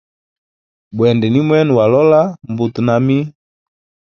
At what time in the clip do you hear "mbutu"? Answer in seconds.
2.49-2.79